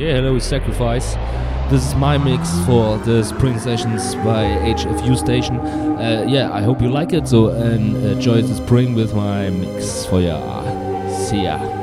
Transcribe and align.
Yeah, 0.00 0.14
hello, 0.14 0.38
Sacrifice. 0.38 1.12
This 1.70 1.86
is 1.86 1.94
my 1.94 2.16
mix 2.16 2.58
for 2.64 2.96
the 2.96 3.22
spring 3.22 3.58
sessions 3.58 4.14
by 4.14 4.44
HFU 4.44 5.14
Station. 5.14 5.58
Uh, 5.58 6.24
yeah, 6.26 6.50
I 6.50 6.62
hope 6.62 6.80
you 6.80 6.88
like 6.88 7.12
it. 7.12 7.28
So, 7.28 7.48
and 7.48 7.94
enjoy 7.96 8.40
the 8.40 8.54
spring 8.54 8.94
with 8.94 9.14
my 9.14 9.50
mix 9.50 10.06
for 10.06 10.22
ya. 10.22 10.40
See 11.26 11.42
ya. 11.42 11.79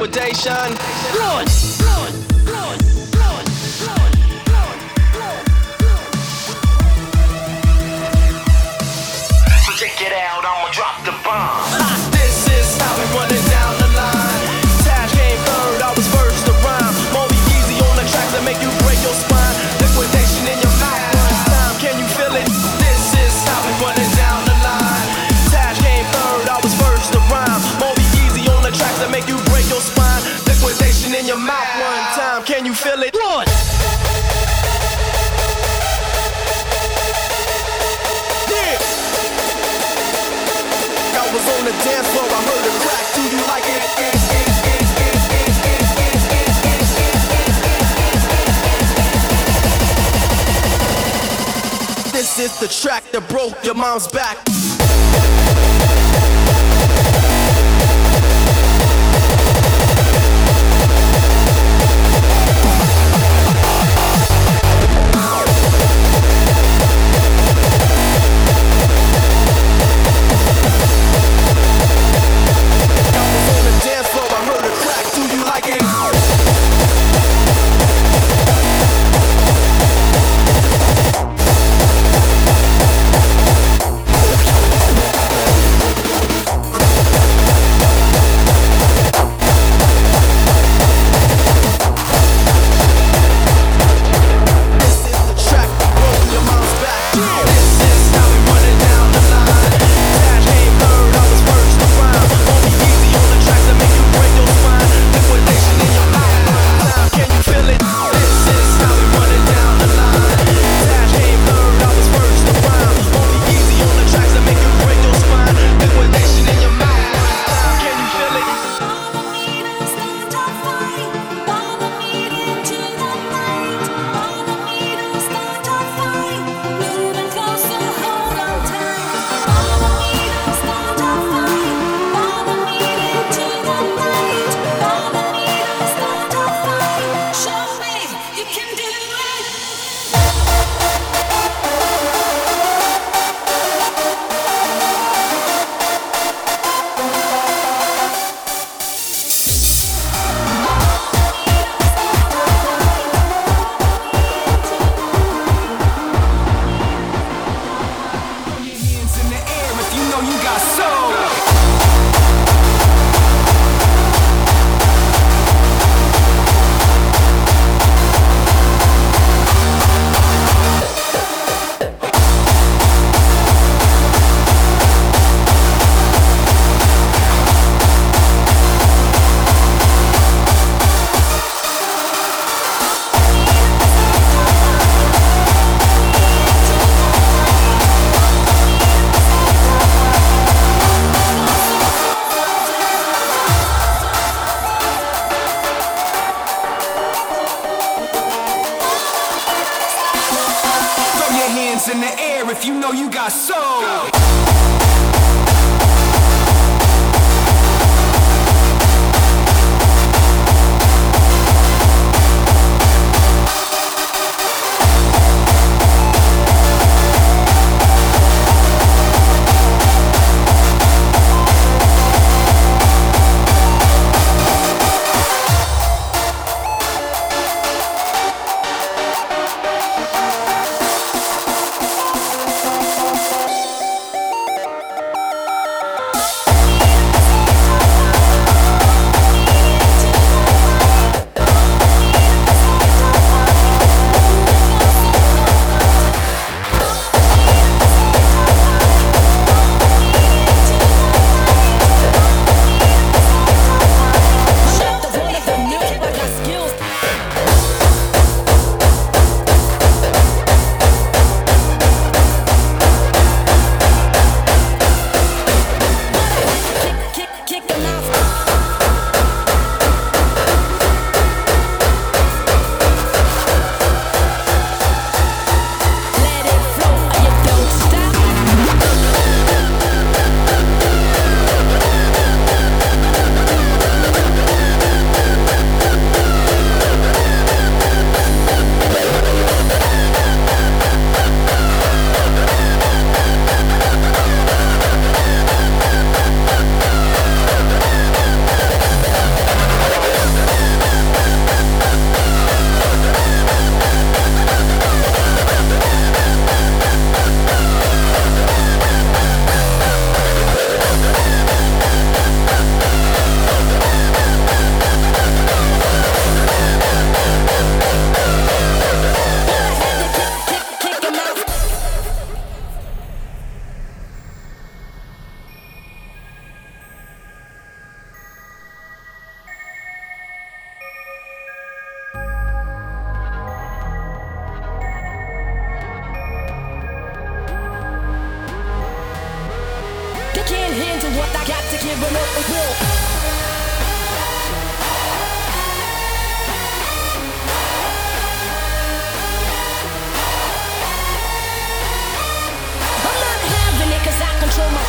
Liquidation. 0.00 0.76
Run. 1.18 1.46
check 9.76 10.02
it 10.02 10.12
out, 10.12 10.44
I'ma 10.44 10.70
drop 10.72 11.04
the 11.06 11.12
bomb. 11.24 11.59
Is 52.40 52.58
the 52.58 52.68
track 52.68 53.04
that 53.12 53.28
broke 53.28 53.62
your 53.64 53.74
mom's 53.74 54.08
back. 54.08 54.49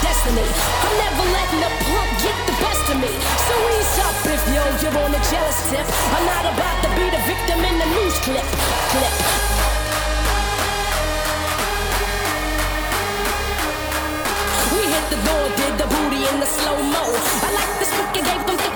destiny. 0.01 0.45
I'm 0.83 0.95
never 0.97 1.25
letting 1.31 1.61
a 1.63 1.71
punk 1.85 2.09
get 2.21 2.37
the 2.49 2.55
best 2.59 2.85
of 2.91 2.97
me. 2.99 3.11
So 3.47 3.53
ease 3.77 3.97
up 4.05 4.17
if 4.29 4.43
yo, 4.53 4.63
you're 4.81 4.97
on 5.01 5.13
a 5.13 5.21
jealous 5.29 5.59
tip. 5.69 5.85
I'm 6.13 6.25
not 6.25 6.45
about 6.49 6.77
to 6.85 6.89
be 6.97 7.05
the 7.09 7.21
victim 7.29 7.59
in 7.61 7.75
the 7.79 7.87
news 7.95 8.17
clip. 8.25 8.47
Clip. 8.93 9.15
the 15.11 15.17
door 15.27 15.45
did 15.57 15.77
the 15.77 15.87
booty 15.91 16.23
in 16.23 16.39
the 16.39 16.45
slow 16.45 16.77
mo. 16.77 17.03
I 17.43 17.51
like 17.51 17.73
the 17.73 17.79
this 17.83 17.91
wicked 17.99 18.23
day 18.23 18.37
from 18.45 18.70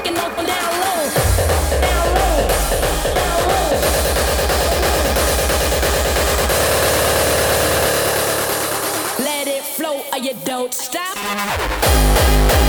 don't 10.56 10.74
stop. 10.74 12.65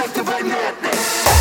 It's 0.00 0.06
like 0.06 0.14
divine 0.14 0.48
madness. 0.48 1.37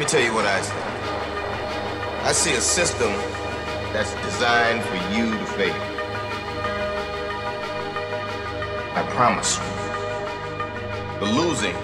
me 0.00 0.06
tell 0.06 0.22
you 0.22 0.32
what 0.32 0.46
I 0.46 0.62
see. 0.62 0.72
I 2.26 2.32
see 2.32 2.54
a 2.54 2.60
system 2.62 3.12
that's 3.92 4.14
designed 4.24 4.82
for 4.82 4.96
you 5.14 5.30
to 5.30 5.44
fail. 5.44 5.74
I 8.94 9.06
promise 9.10 9.58
you. 9.58 11.20
The 11.20 11.30
losing 11.34 11.76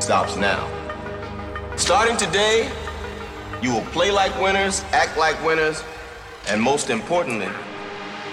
stops 0.00 0.36
now. 0.36 0.62
Starting 1.74 2.16
today, 2.16 2.70
you 3.60 3.72
will 3.72 3.86
play 3.86 4.12
like 4.12 4.40
winners, 4.40 4.84
act 4.92 5.18
like 5.18 5.36
winners, 5.44 5.82
and 6.46 6.62
most 6.62 6.88
importantly, 6.88 7.50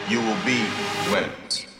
you 0.09 0.19
will 0.21 0.45
be 0.45 0.63
winners. 1.11 1.72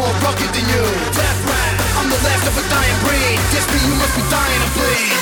more 0.00 0.16
rugged 0.24 0.48
than 0.56 0.64
you. 0.72 0.84
Death 1.12 1.40
rat, 1.44 1.74
I'm 1.98 2.08
the 2.08 2.20
last 2.24 2.44
of 2.48 2.56
a 2.56 2.64
dying 2.72 2.98
breed. 3.04 3.38
This 3.52 3.66
me, 3.68 3.78
you 3.84 3.94
must 4.00 4.16
be 4.16 4.22
dying 4.32 4.60
to 4.64 4.70
bleed. 4.72 5.20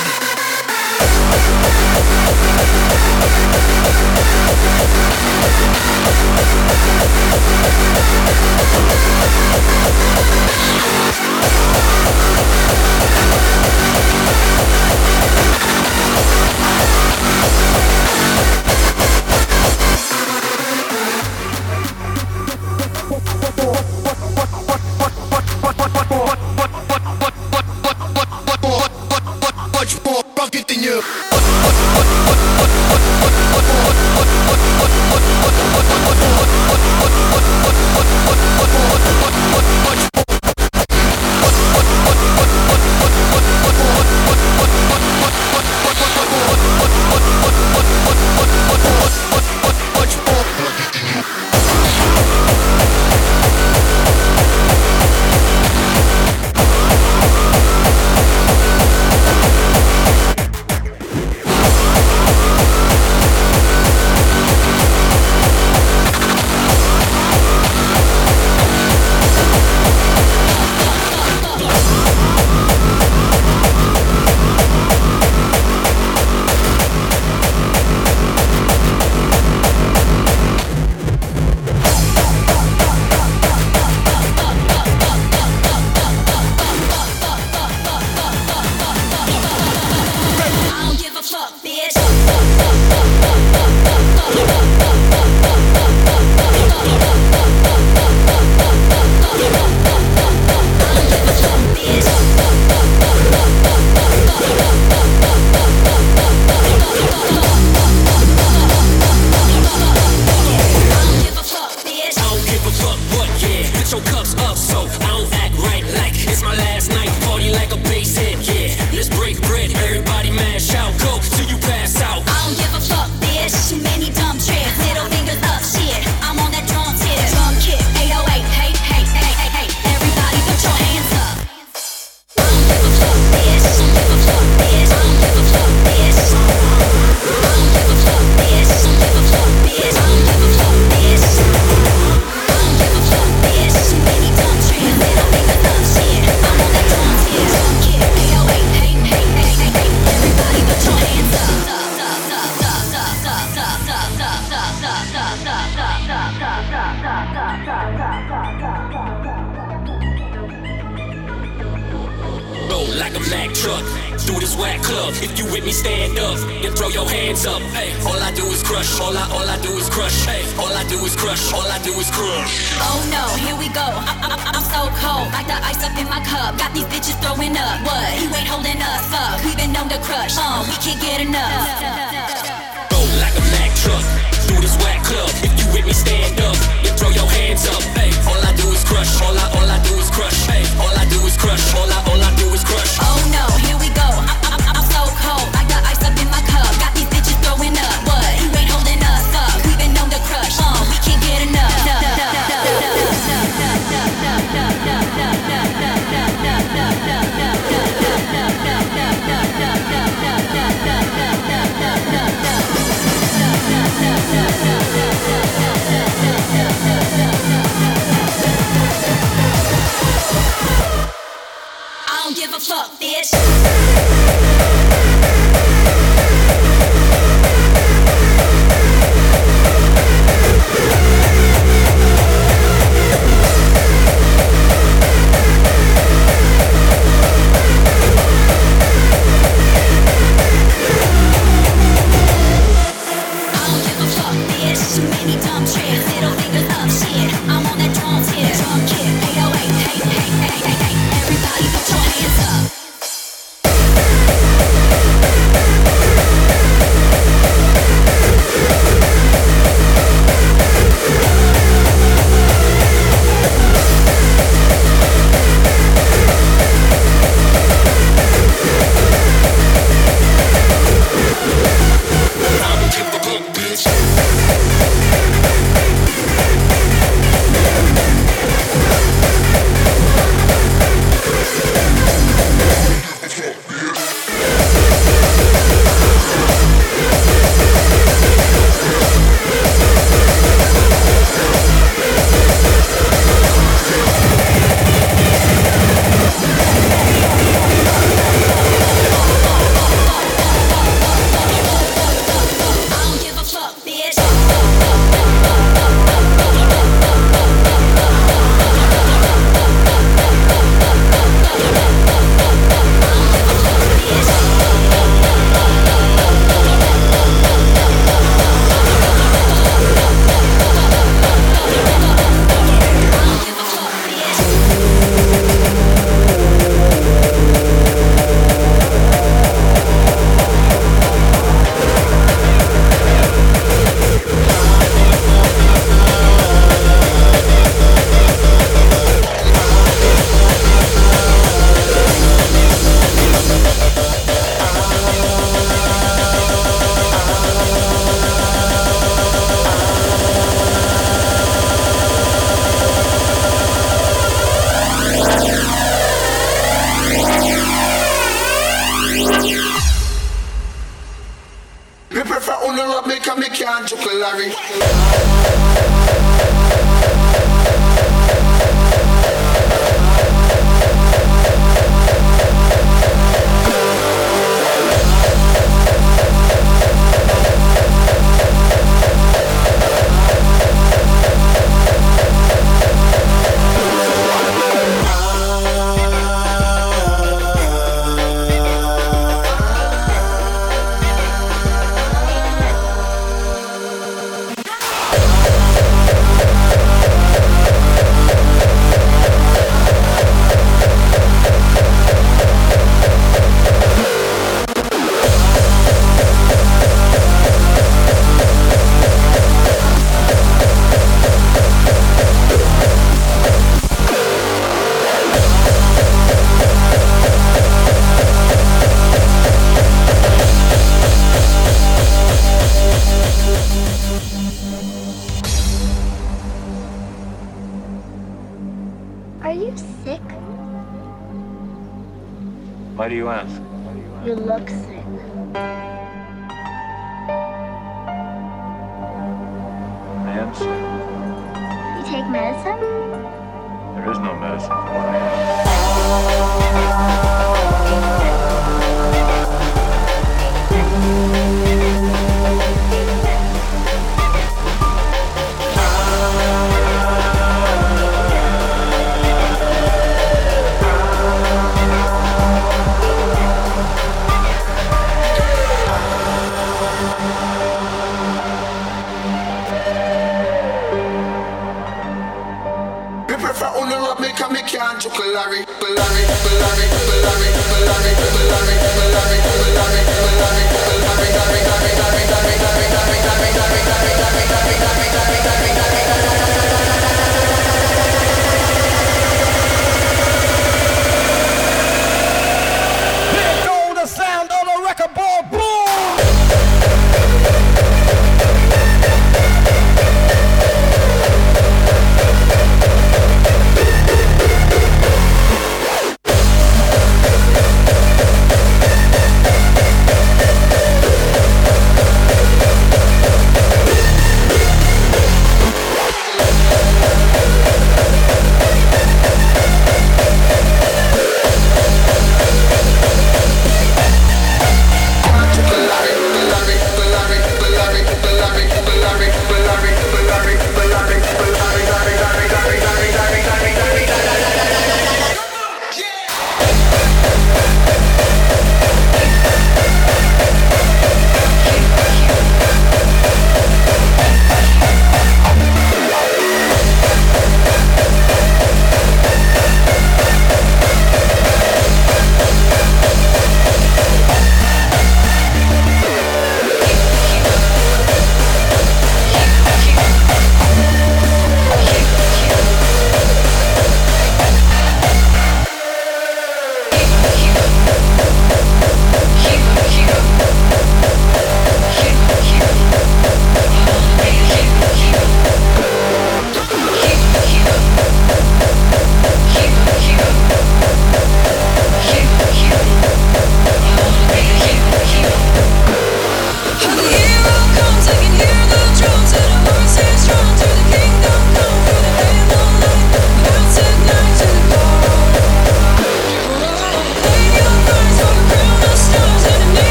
Don't 222.29 222.37
give 222.37 222.53
a 222.53 222.59
fuck, 222.59 222.91
bitch. 222.99 225.08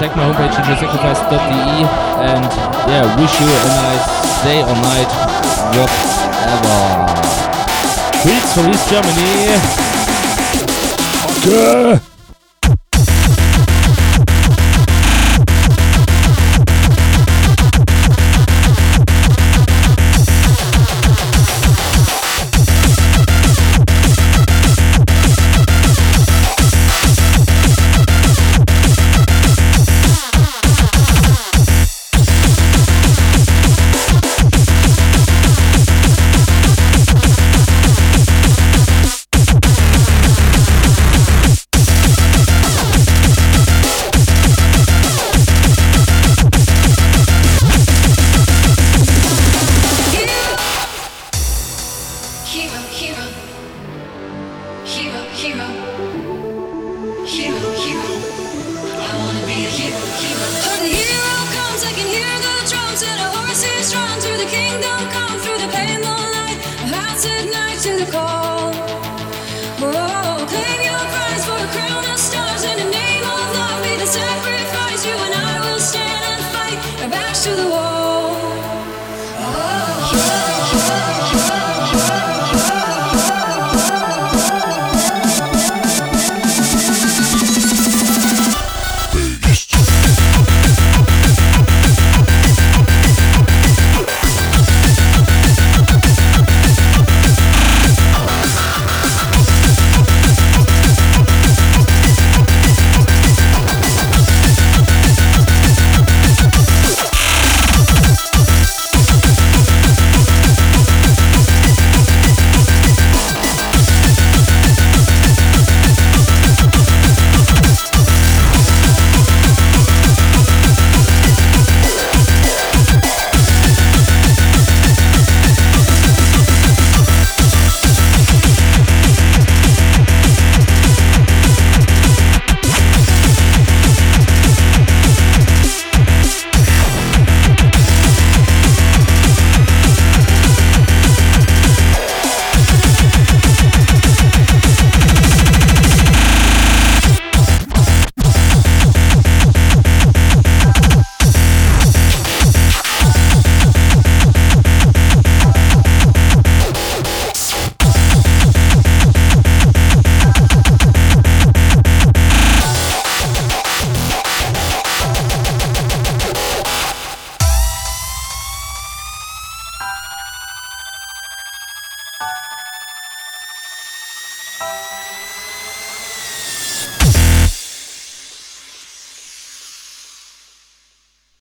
check 0.00 0.16
my 0.16 0.24
homepage 0.24 0.56
musicquest.de 0.64 1.84
and 2.24 2.44
yeah, 2.88 3.04
wish 3.20 3.38
you 3.38 3.44
a 3.44 3.68
nice 3.84 4.08
day 4.42 4.62
or 4.62 4.74
night, 4.80 5.12
whatever. 5.76 7.20
Greetings 8.22 8.52
from 8.54 8.70
East 8.70 8.88
Germany. 8.88 9.60
Okay. 12.00 12.09